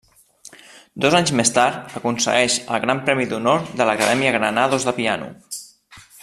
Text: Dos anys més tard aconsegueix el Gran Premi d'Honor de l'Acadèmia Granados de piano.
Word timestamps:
Dos 1.03 1.17
anys 1.17 1.33
més 1.39 1.51
tard 1.57 1.93
aconsegueix 1.99 2.55
el 2.77 2.81
Gran 2.87 3.03
Premi 3.11 3.29
d'Honor 3.35 3.69
de 3.83 3.89
l'Acadèmia 3.91 4.33
Granados 4.39 4.89
de 4.91 4.99
piano. 5.03 5.31